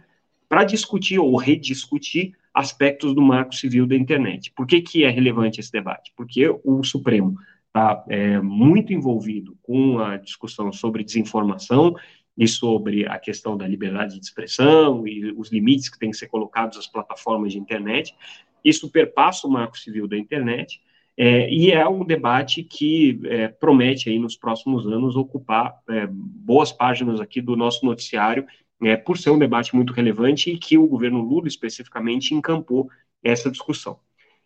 para 0.50 0.64
discutir 0.64 1.20
ou 1.20 1.36
rediscutir 1.36 2.34
aspectos 2.54 3.14
do 3.14 3.22
marco 3.22 3.54
civil 3.54 3.86
da 3.86 3.96
internet. 3.96 4.52
Por 4.56 4.66
que, 4.66 4.82
que 4.82 5.04
é 5.04 5.10
relevante 5.10 5.60
esse 5.60 5.72
debate? 5.72 6.12
Porque 6.16 6.48
o 6.64 6.84
Supremo 6.84 7.38
está 7.68 8.04
é, 8.10 8.40
muito 8.42 8.92
envolvido 8.92 9.56
com 9.62 10.00
a 10.00 10.18
discussão 10.18 10.72
sobre 10.72 11.04
desinformação 11.04 11.96
e 12.38 12.48
sobre 12.48 13.08
a 13.08 13.20
questão 13.20 13.58
da 13.58 13.68
liberdade 13.68 14.20
de 14.20 14.26
expressão 14.26 15.08
e 15.08 15.32
os 15.32 15.52
limites 15.52 15.90
que 15.90 16.00
têm 16.00 16.12
que 16.12 16.18
ser 16.18 16.28
colocados 16.28 16.78
às 16.78 16.88
plataformas 16.88 17.54
de 17.54 17.60
internet. 17.60 18.16
Isso 18.64 18.90
perpassa 18.90 19.48
o 19.48 19.52
marco 19.52 19.78
civil 19.78 20.08
da 20.08 20.18
internet 20.18 20.82
é, 21.16 21.50
e 21.52 21.72
é 21.72 21.88
um 21.88 22.06
debate 22.06 22.64
que 22.64 23.20
é, 23.26 23.48
promete 23.48 24.10
aí 24.10 24.20
nos 24.20 24.38
próximos 24.38 24.86
anos 24.86 25.16
ocupar 25.16 25.76
é, 25.90 26.08
boas 26.10 26.72
páginas 26.72 27.20
aqui 27.20 27.42
do 27.42 27.56
nosso 27.56 27.84
noticiário 27.86 28.46
é, 28.82 28.96
por 28.96 29.18
ser 29.18 29.32
um 29.32 29.40
debate 29.40 29.76
muito 29.76 29.94
relevante 29.94 30.52
e 30.52 30.58
que 30.58 30.78
o 30.78 30.88
governo 30.88 31.22
Lula 31.22 31.48
especificamente 31.48 32.34
encampou 32.34 32.90
essa 33.24 33.50
discussão. 33.50 34.00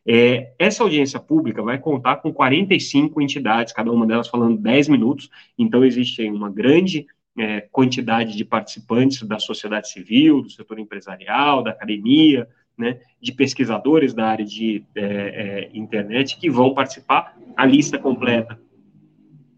É, 0.06 0.54
essa 0.58 0.84
audiência 0.84 1.20
pública 1.20 1.62
vai 1.62 1.78
contar 1.78 2.18
com 2.18 2.34
45 2.34 3.22
entidades, 3.22 3.74
cada 3.74 3.92
uma 3.92 4.08
delas 4.08 4.28
falando 4.28 4.58
10 4.58 4.88
minutos, 4.88 5.30
então 5.58 5.86
existe 5.86 6.28
uma 6.28 6.50
grande 6.50 7.06
é, 7.38 7.62
quantidade 7.72 8.36
de 8.36 8.44
participantes 8.44 9.22
da 9.24 9.38
sociedade 9.38 9.90
civil, 9.90 10.42
do 10.42 10.50
setor 10.50 10.80
empresarial, 10.80 11.64
da 11.64 11.72
academia, 11.72 12.48
né, 12.78 13.00
de 13.22 13.32
pesquisadores 13.32 14.14
da 14.14 14.28
área 14.28 14.46
de 14.46 14.84
é, 14.96 15.04
é 15.04 15.78
internet 15.78 16.38
que 16.38 16.50
vão 16.50 16.74
participar. 16.74 17.38
A 17.56 17.66
lista 17.66 18.00
completa, 18.00 18.60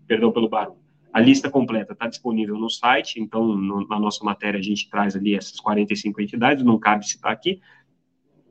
perdão 0.05 0.31
pelo 0.31 0.49
barulho, 0.49 0.82
a 1.13 1.21
lista 1.21 1.47
completa 1.47 1.93
está 1.93 2.07
disponível 2.07 2.57
no 2.57 2.69
site, 2.69 3.21
então 3.21 3.45
no, 3.45 3.87
na 3.87 3.99
nossa 3.99 4.25
matéria 4.25 4.59
a 4.59 4.63
gente 4.63 4.89
traz 4.89 5.15
ali 5.15 5.35
essas 5.35 5.59
45 5.59 6.19
entidades, 6.19 6.63
não 6.63 6.79
cabe 6.79 7.07
citar 7.07 7.31
aqui. 7.31 7.61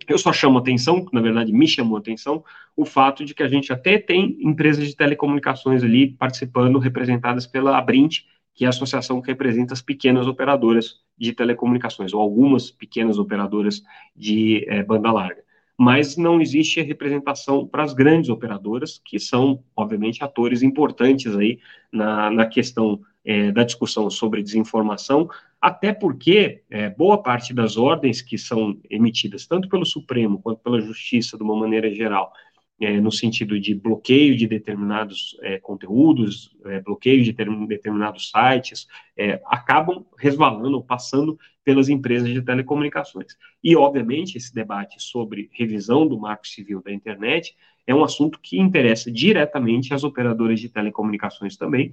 Eu 0.07 0.17
só 0.17 0.33
chamo 0.33 0.59
atenção, 0.59 1.05
na 1.13 1.21
verdade 1.21 1.53
me 1.53 1.67
chamou 1.67 1.97
atenção, 1.97 2.45
o 2.77 2.85
fato 2.85 3.25
de 3.25 3.35
que 3.35 3.43
a 3.43 3.49
gente 3.49 3.73
até 3.73 3.99
tem 3.99 4.39
empresas 4.41 4.87
de 4.87 4.97
telecomunicações 4.97 5.83
ali 5.83 6.13
participando, 6.13 6.79
representadas 6.79 7.47
pela 7.49 7.77
Abrint, 7.77 8.21
que 8.55 8.65
é 8.65 8.69
a 8.69 8.71
associação 8.71 9.21
que 9.21 9.29
representa 9.29 9.75
as 9.75 9.83
pequenas 9.83 10.29
operadoras 10.29 11.01
de 11.19 11.33
telecomunicações, 11.33 12.13
ou 12.13 12.21
algumas 12.21 12.71
pequenas 12.71 13.19
operadoras 13.19 13.83
de 14.15 14.65
é, 14.69 14.85
banda 14.85 15.11
larga 15.11 15.43
mas 15.83 16.17
não 16.17 16.41
existe 16.41 16.81
representação 16.81 17.67
para 17.67 17.83
as 17.83 17.93
grandes 17.93 18.31
operadoras, 18.31 19.03
que 19.05 19.19
são, 19.19 19.65
obviamente, 19.75 20.23
atores 20.23 20.63
importantes 20.63 21.35
aí 21.35 21.59
na, 21.91 22.31
na 22.31 22.47
questão 22.47 23.01
é, 23.25 23.51
da 23.51 23.65
discussão 23.65 24.09
sobre 24.09 24.45
desinformação, 24.45 25.29
até 25.61 25.93
porque 25.93 26.63
é, 26.71 26.89
boa 26.89 27.21
parte 27.21 27.53
das 27.53 27.77
ordens 27.77 28.23
que 28.23 28.39
são 28.39 28.79
emitidas, 28.89 29.45
tanto 29.45 29.69
pelo 29.69 29.85
Supremo 29.85 30.41
quanto 30.41 30.61
pela 30.61 30.81
Justiça, 30.81 31.37
de 31.37 31.43
uma 31.43 31.57
maneira 31.57 31.93
geral, 31.93 32.33
é, 32.81 33.01
no 33.01 33.13
sentido 33.13 33.61
de 33.61 33.75
bloqueio 33.75 34.37
de 34.37 34.47
determinados 34.47 35.37
é, 35.43 35.59
conteúdos, 35.59 36.57
é, 36.65 36.81
bloqueio 36.81 37.23
de 37.23 37.33
determinados 37.33 38.31
sites, 38.31 38.87
é, 39.17 39.41
acabam 39.47 40.05
resvalando 40.19 40.83
passando 40.83 41.39
pelas 41.65 41.89
empresas 41.89 42.29
de 42.29 42.43
telecomunicações. 42.43 43.37
E, 43.63 43.77
obviamente, 43.77 44.37
esse 44.37 44.53
debate 44.53 44.97
sobre 44.99 45.49
revisão 45.53 46.07
do 46.07 46.19
marco 46.19 46.47
civil 46.47 46.83
da 46.83 46.93
internet 46.93 47.55
é 47.87 47.95
um 47.95 48.03
assunto 48.03 48.41
que 48.41 48.59
interessa 48.59 49.11
diretamente 49.11 49.95
às 49.95 50.03
operadoras 50.03 50.61
de 50.61 50.69
telecomunicações 50.69 51.57
também, 51.57 51.93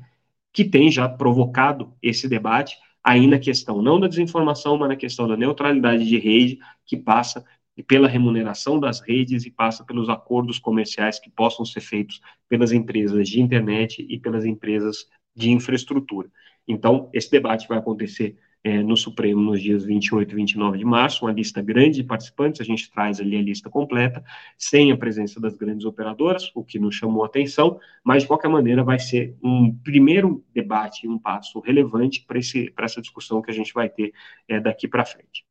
que 0.51 0.63
tem 0.63 0.89
já 0.91 1.07
provocado 1.07 1.93
esse 2.01 2.27
debate 2.27 2.77
aí 3.03 3.27
na 3.27 3.39
questão 3.39 3.81
não 3.81 3.99
da 3.99 4.07
desinformação, 4.07 4.77
mas 4.77 4.89
na 4.89 4.95
questão 4.95 5.27
da 5.27 5.37
neutralidade 5.37 6.05
de 6.05 6.17
rede, 6.17 6.59
que 6.85 6.97
passa 6.97 7.45
e 7.79 7.83
pela 7.83 8.09
remuneração 8.09 8.77
das 8.77 8.99
redes 8.99 9.45
e 9.45 9.49
passa 9.49 9.85
pelos 9.85 10.09
acordos 10.09 10.59
comerciais 10.59 11.17
que 11.17 11.29
possam 11.29 11.63
ser 11.63 11.79
feitos 11.79 12.19
pelas 12.49 12.73
empresas 12.73 13.29
de 13.29 13.41
internet 13.41 14.05
e 14.09 14.19
pelas 14.19 14.43
empresas 14.43 15.07
de 15.33 15.49
infraestrutura. 15.49 16.29
Então, 16.67 17.09
esse 17.13 17.31
debate 17.31 17.69
vai 17.69 17.77
acontecer 17.77 18.37
é, 18.65 18.83
no 18.83 18.97
Supremo 18.97 19.39
nos 19.39 19.61
dias 19.61 19.85
28 19.85 20.29
e 20.29 20.35
29 20.35 20.77
de 20.77 20.83
março, 20.83 21.23
uma 21.23 21.31
lista 21.31 21.61
grande 21.61 22.01
de 22.01 22.03
participantes, 22.03 22.59
a 22.59 22.65
gente 22.65 22.91
traz 22.91 23.21
ali 23.21 23.37
a 23.37 23.41
lista 23.41 23.69
completa, 23.69 24.21
sem 24.57 24.91
a 24.91 24.97
presença 24.97 25.39
das 25.39 25.55
grandes 25.55 25.85
operadoras, 25.85 26.51
o 26.53 26.65
que 26.65 26.77
nos 26.77 26.95
chamou 26.95 27.23
a 27.23 27.27
atenção, 27.27 27.79
mas 28.03 28.23
de 28.23 28.27
qualquer 28.27 28.49
maneira 28.49 28.83
vai 28.83 28.99
ser 28.99 29.37
um 29.41 29.73
primeiro 29.73 30.43
debate, 30.53 31.07
um 31.07 31.17
passo 31.17 31.61
relevante 31.61 32.25
para 32.27 32.85
essa 32.85 32.99
discussão 32.99 33.41
que 33.41 33.49
a 33.49 33.53
gente 33.53 33.73
vai 33.73 33.87
ter 33.87 34.11
é, 34.49 34.59
daqui 34.59 34.85
para 34.85 35.05
frente. 35.05 35.47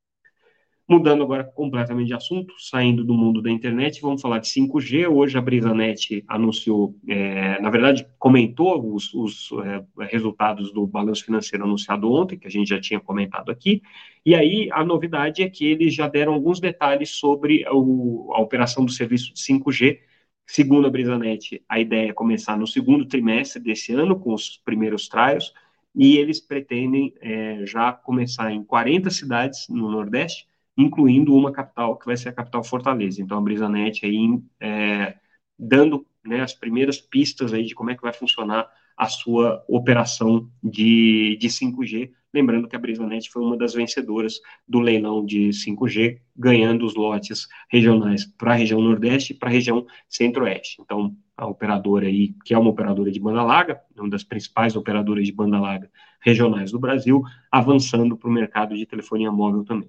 Mudando 0.90 1.22
agora 1.22 1.44
completamente 1.44 2.06
de 2.06 2.14
assunto, 2.14 2.54
saindo 2.58 3.04
do 3.04 3.12
mundo 3.12 3.42
da 3.42 3.50
internet, 3.50 4.00
vamos 4.00 4.22
falar 4.22 4.38
de 4.38 4.48
5G. 4.48 5.06
Hoje 5.06 5.36
a 5.36 5.40
Brisanet 5.42 6.24
anunciou, 6.26 6.96
é, 7.06 7.60
na 7.60 7.68
verdade, 7.68 8.08
comentou 8.18 8.94
os, 8.94 9.12
os 9.12 9.50
é, 9.66 9.84
resultados 10.06 10.72
do 10.72 10.86
balanço 10.86 11.26
financeiro 11.26 11.64
anunciado 11.64 12.10
ontem, 12.10 12.38
que 12.38 12.46
a 12.46 12.50
gente 12.50 12.68
já 12.70 12.80
tinha 12.80 12.98
comentado 12.98 13.50
aqui. 13.50 13.82
E 14.24 14.34
aí 14.34 14.70
a 14.72 14.82
novidade 14.82 15.42
é 15.42 15.50
que 15.50 15.66
eles 15.66 15.92
já 15.92 16.08
deram 16.08 16.32
alguns 16.32 16.58
detalhes 16.58 17.10
sobre 17.10 17.66
o, 17.70 18.32
a 18.34 18.40
operação 18.40 18.82
do 18.82 18.90
serviço 18.90 19.34
de 19.34 19.40
5G. 19.42 20.00
Segundo 20.46 20.86
a 20.86 20.90
Brisanet, 20.90 21.62
a 21.68 21.78
ideia 21.78 22.08
é 22.08 22.12
começar 22.14 22.56
no 22.56 22.66
segundo 22.66 23.04
trimestre 23.04 23.62
desse 23.62 23.92
ano, 23.92 24.18
com 24.18 24.32
os 24.32 24.56
primeiros 24.64 25.06
trials, 25.06 25.52
e 25.94 26.16
eles 26.16 26.40
pretendem 26.40 27.12
é, 27.20 27.66
já 27.66 27.92
começar 27.92 28.50
em 28.50 28.64
40 28.64 29.10
cidades 29.10 29.68
no 29.68 29.90
Nordeste 29.90 30.48
incluindo 30.78 31.34
uma 31.34 31.50
capital, 31.50 31.98
que 31.98 32.06
vai 32.06 32.16
ser 32.16 32.28
a 32.28 32.32
capital 32.32 32.62
Fortaleza. 32.62 33.20
Então, 33.20 33.36
a 33.36 33.40
Brisanet 33.40 34.06
aí 34.06 34.40
é, 34.60 35.16
dando 35.58 36.06
né, 36.24 36.40
as 36.40 36.54
primeiras 36.54 37.00
pistas 37.00 37.52
aí 37.52 37.64
de 37.64 37.74
como 37.74 37.90
é 37.90 37.96
que 37.96 38.02
vai 38.02 38.12
funcionar 38.12 38.70
a 38.96 39.06
sua 39.06 39.64
operação 39.68 40.48
de, 40.62 41.36
de 41.40 41.48
5G. 41.48 42.12
Lembrando 42.32 42.68
que 42.68 42.76
a 42.76 42.78
Brisanet 42.78 43.28
foi 43.30 43.42
uma 43.42 43.56
das 43.56 43.74
vencedoras 43.74 44.40
do 44.66 44.78
leilão 44.78 45.24
de 45.24 45.48
5G, 45.48 46.20
ganhando 46.36 46.84
os 46.84 46.94
lotes 46.94 47.48
regionais 47.68 48.24
para 48.24 48.52
a 48.52 48.56
região 48.56 48.80
Nordeste 48.80 49.32
e 49.32 49.36
para 49.36 49.48
a 49.48 49.52
região 49.52 49.84
Centro-Oeste. 50.08 50.80
Então, 50.80 51.16
a 51.36 51.46
operadora 51.46 52.06
aí, 52.06 52.34
que 52.44 52.54
é 52.54 52.58
uma 52.58 52.70
operadora 52.70 53.10
de 53.10 53.18
banda 53.18 53.42
larga, 53.42 53.80
uma 53.96 54.10
das 54.10 54.24
principais 54.24 54.76
operadoras 54.76 55.24
de 55.24 55.32
banda 55.32 55.58
larga 55.58 55.90
regionais 56.20 56.70
do 56.70 56.78
Brasil, 56.78 57.22
avançando 57.50 58.16
para 58.16 58.28
o 58.28 58.32
mercado 58.32 58.76
de 58.76 58.84
telefonia 58.84 59.32
móvel 59.32 59.64
também. 59.64 59.88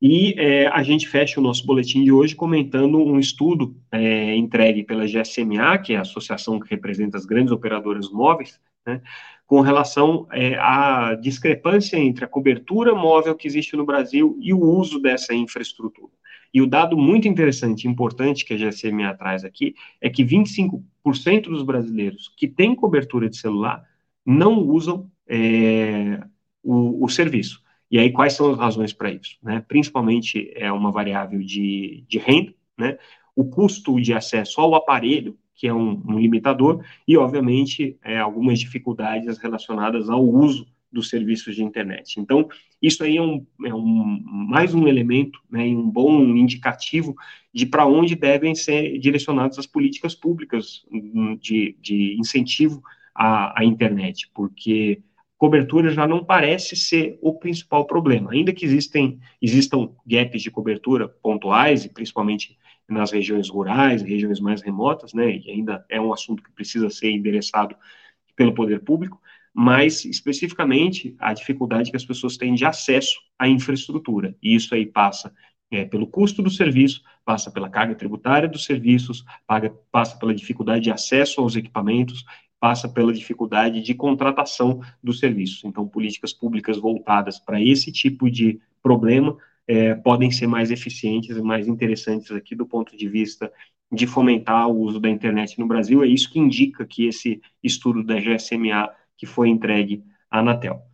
E 0.00 0.34
é, 0.38 0.68
a 0.68 0.82
gente 0.82 1.08
fecha 1.08 1.40
o 1.40 1.42
nosso 1.42 1.66
boletim 1.66 2.04
de 2.04 2.12
hoje 2.12 2.34
comentando 2.34 2.98
um 2.98 3.18
estudo 3.18 3.76
é, 3.90 4.36
entregue 4.36 4.84
pela 4.84 5.06
GSMA, 5.06 5.76
que 5.78 5.92
é 5.92 5.96
a 5.96 6.02
associação 6.02 6.60
que 6.60 6.70
representa 6.70 7.18
as 7.18 7.26
grandes 7.26 7.52
operadoras 7.52 8.08
móveis, 8.10 8.60
né, 8.86 9.02
com 9.44 9.60
relação 9.60 10.28
é, 10.30 10.56
à 10.56 11.16
discrepância 11.20 11.96
entre 11.96 12.24
a 12.24 12.28
cobertura 12.28 12.94
móvel 12.94 13.34
que 13.34 13.48
existe 13.48 13.74
no 13.76 13.84
Brasil 13.84 14.38
e 14.40 14.54
o 14.54 14.60
uso 14.60 15.00
dessa 15.00 15.34
infraestrutura. 15.34 16.12
E 16.54 16.62
o 16.62 16.66
dado 16.66 16.96
muito 16.96 17.26
interessante 17.26 17.84
e 17.84 17.90
importante 17.90 18.44
que 18.44 18.54
a 18.54 18.56
GSMA 18.56 19.14
traz 19.14 19.44
aqui 19.44 19.74
é 20.00 20.08
que 20.08 20.24
25% 20.24 20.82
dos 21.42 21.62
brasileiros 21.62 22.32
que 22.36 22.46
têm 22.46 22.74
cobertura 22.74 23.28
de 23.28 23.36
celular 23.36 23.84
não 24.24 24.60
usam 24.60 25.10
é, 25.26 26.20
o, 26.62 27.04
o 27.04 27.08
serviço. 27.08 27.62
E 27.90 27.98
aí, 27.98 28.12
quais 28.12 28.34
são 28.34 28.50
as 28.50 28.58
razões 28.58 28.92
para 28.92 29.10
isso? 29.10 29.36
Né? 29.42 29.64
Principalmente 29.66 30.52
é 30.54 30.70
uma 30.70 30.92
variável 30.92 31.40
de, 31.40 32.04
de 32.08 32.18
renda, 32.18 32.54
né? 32.76 32.98
o 33.34 33.44
custo 33.44 34.00
de 34.00 34.12
acesso 34.12 34.60
ao 34.60 34.74
aparelho, 34.74 35.36
que 35.54 35.66
é 35.66 35.74
um, 35.74 36.02
um 36.06 36.18
limitador, 36.18 36.84
e, 37.06 37.16
obviamente, 37.16 37.96
é, 38.04 38.18
algumas 38.18 38.58
dificuldades 38.58 39.38
relacionadas 39.38 40.08
ao 40.08 40.24
uso 40.24 40.66
dos 40.90 41.08
serviços 41.08 41.54
de 41.54 41.62
internet. 41.62 42.18
Então, 42.18 42.48
isso 42.80 43.02
aí 43.02 43.16
é, 43.16 43.22
um, 43.22 43.46
é 43.64 43.74
um 43.74 44.22
mais 44.24 44.74
um 44.74 44.86
elemento, 44.88 45.40
né, 45.50 45.64
um 45.64 45.88
bom 45.88 46.20
indicativo 46.36 47.14
de 47.52 47.66
para 47.66 47.86
onde 47.86 48.14
devem 48.14 48.54
ser 48.54 48.98
direcionadas 48.98 49.58
as 49.58 49.66
políticas 49.66 50.14
públicas 50.14 50.84
hum, 50.90 51.36
de, 51.40 51.76
de 51.80 52.16
incentivo 52.18 52.82
à, 53.14 53.60
à 53.60 53.64
internet, 53.64 54.30
porque 54.32 55.02
cobertura 55.38 55.90
já 55.90 56.06
não 56.06 56.24
parece 56.24 56.74
ser 56.74 57.16
o 57.22 57.32
principal 57.32 57.86
problema, 57.86 58.32
ainda 58.32 58.52
que 58.52 58.64
existem, 58.64 59.20
existam 59.40 59.90
gaps 60.04 60.42
de 60.42 60.50
cobertura 60.50 61.08
pontuais, 61.08 61.84
e 61.84 61.88
principalmente 61.88 62.58
nas 62.88 63.12
regiões 63.12 63.48
rurais, 63.48 64.02
regiões 64.02 64.40
mais 64.40 64.60
remotas, 64.60 65.14
né, 65.14 65.36
e 65.36 65.50
ainda 65.50 65.84
é 65.88 66.00
um 66.00 66.12
assunto 66.12 66.42
que 66.42 66.50
precisa 66.50 66.90
ser 66.90 67.12
endereçado 67.12 67.76
pelo 68.34 68.52
poder 68.52 68.80
público, 68.80 69.20
mas 69.54 70.04
especificamente 70.04 71.14
a 71.18 71.32
dificuldade 71.32 71.90
que 71.90 71.96
as 71.96 72.04
pessoas 72.04 72.36
têm 72.36 72.54
de 72.54 72.64
acesso 72.64 73.20
à 73.38 73.48
infraestrutura, 73.48 74.34
e 74.42 74.56
isso 74.56 74.74
aí 74.74 74.86
passa 74.86 75.32
é, 75.70 75.84
pelo 75.84 76.06
custo 76.06 76.42
do 76.42 76.50
serviço, 76.50 77.02
passa 77.24 77.50
pela 77.50 77.68
carga 77.68 77.94
tributária 77.94 78.48
dos 78.48 78.64
serviços, 78.64 79.24
paga, 79.46 79.72
passa 79.92 80.18
pela 80.18 80.34
dificuldade 80.34 80.84
de 80.84 80.90
acesso 80.90 81.40
aos 81.40 81.56
equipamentos 81.56 82.24
passa 82.60 82.88
pela 82.88 83.12
dificuldade 83.12 83.80
de 83.80 83.94
contratação 83.94 84.80
dos 85.02 85.18
serviços. 85.18 85.64
Então, 85.64 85.86
políticas 85.86 86.32
públicas 86.32 86.76
voltadas 86.76 87.38
para 87.38 87.60
esse 87.60 87.92
tipo 87.92 88.30
de 88.30 88.60
problema 88.82 89.36
é, 89.66 89.94
podem 89.94 90.30
ser 90.30 90.46
mais 90.46 90.70
eficientes 90.70 91.36
e 91.36 91.42
mais 91.42 91.68
interessantes 91.68 92.30
aqui 92.32 92.54
do 92.54 92.66
ponto 92.66 92.96
de 92.96 93.08
vista 93.08 93.52
de 93.92 94.06
fomentar 94.06 94.68
o 94.68 94.78
uso 94.80 94.98
da 94.98 95.08
internet 95.08 95.58
no 95.58 95.66
Brasil. 95.66 96.02
É 96.02 96.06
isso 96.06 96.30
que 96.30 96.38
indica 96.38 96.86
que 96.86 97.06
esse 97.06 97.40
estudo 97.62 98.02
da 98.02 98.18
GSMA 98.18 98.90
que 99.16 99.26
foi 99.26 99.48
entregue 99.48 100.02
à 100.30 100.40
Anatel. 100.40 100.87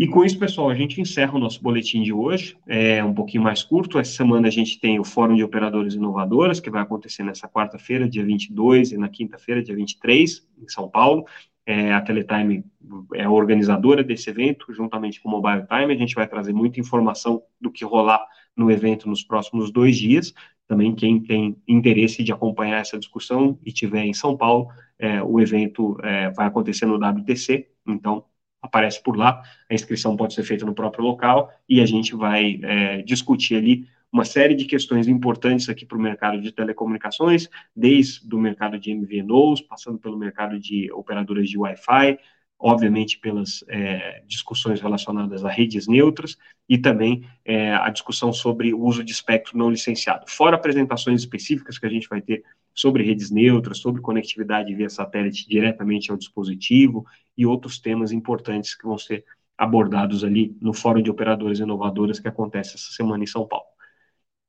E 0.00 0.08
com 0.08 0.24
isso, 0.24 0.38
pessoal, 0.38 0.70
a 0.70 0.74
gente 0.74 0.98
encerra 0.98 1.36
o 1.36 1.38
nosso 1.38 1.62
boletim 1.62 2.02
de 2.02 2.10
hoje, 2.10 2.56
é 2.66 3.04
um 3.04 3.12
pouquinho 3.12 3.42
mais 3.42 3.62
curto. 3.62 3.98
Essa 3.98 4.12
semana 4.12 4.48
a 4.48 4.50
gente 4.50 4.80
tem 4.80 4.98
o 4.98 5.04
Fórum 5.04 5.36
de 5.36 5.44
Operadoras 5.44 5.94
Inovadoras, 5.94 6.58
que 6.58 6.70
vai 6.70 6.80
acontecer 6.80 7.22
nessa 7.22 7.46
quarta-feira, 7.46 8.08
dia 8.08 8.24
22, 8.24 8.92
e 8.92 8.96
na 8.96 9.10
quinta-feira, 9.10 9.62
dia 9.62 9.76
23, 9.76 10.48
em 10.58 10.68
São 10.70 10.88
Paulo. 10.88 11.26
É, 11.66 11.92
a 11.92 12.00
Teletime 12.00 12.64
é 13.12 13.24
a 13.24 13.30
organizadora 13.30 14.02
desse 14.02 14.30
evento, 14.30 14.72
juntamente 14.72 15.20
com 15.20 15.28
o 15.28 15.32
Mobile 15.32 15.66
Time. 15.66 15.92
A 15.92 15.98
gente 15.98 16.14
vai 16.14 16.26
trazer 16.26 16.54
muita 16.54 16.80
informação 16.80 17.42
do 17.60 17.70
que 17.70 17.84
rolar 17.84 18.26
no 18.56 18.70
evento 18.70 19.06
nos 19.06 19.22
próximos 19.22 19.70
dois 19.70 19.98
dias. 19.98 20.32
Também 20.66 20.94
quem 20.94 21.20
tem 21.20 21.58
interesse 21.68 22.24
de 22.24 22.32
acompanhar 22.32 22.80
essa 22.80 22.98
discussão 22.98 23.58
e 23.62 23.70
tiver 23.70 24.06
em 24.06 24.14
São 24.14 24.34
Paulo, 24.34 24.68
é, 24.98 25.22
o 25.22 25.38
evento 25.38 25.98
é, 26.02 26.30
vai 26.30 26.46
acontecer 26.46 26.86
no 26.86 26.96
WTC, 26.96 27.68
então 27.86 28.24
aparece 28.60 29.02
por 29.02 29.16
lá, 29.16 29.42
a 29.68 29.74
inscrição 29.74 30.16
pode 30.16 30.34
ser 30.34 30.44
feita 30.44 30.64
no 30.64 30.74
próprio 30.74 31.04
local 31.04 31.52
e 31.68 31.80
a 31.80 31.86
gente 31.86 32.14
vai 32.14 32.60
é, 32.62 33.02
discutir 33.02 33.56
ali 33.56 33.86
uma 34.12 34.24
série 34.24 34.54
de 34.54 34.64
questões 34.64 35.06
importantes 35.06 35.68
aqui 35.68 35.86
para 35.86 35.96
o 35.96 36.00
mercado 36.00 36.40
de 36.40 36.50
telecomunicações, 36.50 37.48
desde 37.74 38.34
o 38.34 38.38
mercado 38.38 38.78
de 38.78 38.92
MVNOs, 38.92 39.60
passando 39.60 39.98
pelo 39.98 40.18
mercado 40.18 40.58
de 40.58 40.90
operadoras 40.92 41.48
de 41.48 41.56
Wi-Fi, 41.56 42.18
obviamente 42.60 43.18
pelas 43.18 43.64
é, 43.68 44.22
discussões 44.26 44.80
relacionadas 44.80 45.44
a 45.44 45.48
redes 45.48 45.88
neutras 45.88 46.36
e 46.68 46.76
também 46.76 47.26
é, 47.44 47.72
a 47.74 47.88
discussão 47.88 48.32
sobre 48.32 48.74
o 48.74 48.80
uso 48.80 49.02
de 49.02 49.12
espectro 49.12 49.56
não 49.56 49.70
licenciado. 49.70 50.26
Fora 50.28 50.56
apresentações 50.56 51.20
específicas 51.20 51.78
que 51.78 51.86
a 51.86 51.90
gente 51.90 52.08
vai 52.08 52.20
ter 52.20 52.44
sobre 52.74 53.02
redes 53.02 53.30
neutras, 53.30 53.78
sobre 53.78 54.02
conectividade 54.02 54.74
via 54.74 54.90
satélite 54.90 55.48
diretamente 55.48 56.10
ao 56.10 56.16
dispositivo 56.16 57.06
e 57.36 57.46
outros 57.46 57.78
temas 57.78 58.12
importantes 58.12 58.74
que 58.74 58.86
vão 58.86 58.98
ser 58.98 59.24
abordados 59.56 60.22
ali 60.22 60.56
no 60.60 60.72
Fórum 60.72 61.02
de 61.02 61.10
Operadoras 61.10 61.58
Inovadoras 61.58 62.20
que 62.20 62.28
acontece 62.28 62.76
essa 62.76 62.92
semana 62.92 63.24
em 63.24 63.26
São 63.26 63.46
Paulo. 63.46 63.66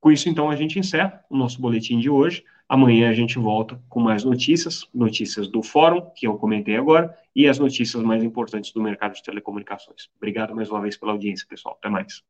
Com 0.01 0.11
isso, 0.11 0.27
então, 0.27 0.49
a 0.49 0.55
gente 0.55 0.79
encerra 0.79 1.23
o 1.29 1.37
nosso 1.37 1.61
boletim 1.61 1.99
de 1.99 2.09
hoje. 2.09 2.43
Amanhã 2.67 3.09
a 3.09 3.13
gente 3.13 3.37
volta 3.37 3.79
com 3.87 3.99
mais 3.99 4.23
notícias, 4.23 4.87
notícias 4.91 5.47
do 5.47 5.61
fórum, 5.61 6.09
que 6.15 6.25
eu 6.25 6.35
comentei 6.37 6.75
agora, 6.75 7.15
e 7.35 7.47
as 7.47 7.59
notícias 7.59 8.01
mais 8.01 8.23
importantes 8.23 8.73
do 8.73 8.81
mercado 8.81 9.13
de 9.13 9.21
telecomunicações. 9.21 10.09
Obrigado 10.17 10.55
mais 10.55 10.71
uma 10.71 10.81
vez 10.81 10.97
pela 10.97 11.11
audiência, 11.11 11.45
pessoal. 11.47 11.77
Até 11.79 11.89
mais. 11.89 12.23